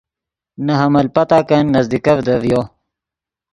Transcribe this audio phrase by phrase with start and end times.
[0.65, 2.61] نے حمل پتاکن نزدیکڤدے ڤیو۔